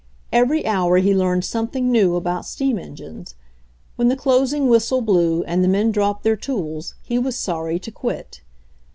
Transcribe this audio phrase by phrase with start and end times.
[0.33, 3.35] Every hour he learned something new about steam engines.
[3.97, 7.91] When the closing whistle blew and the men dropped their tools he was sorry to
[7.91, 8.41] quit.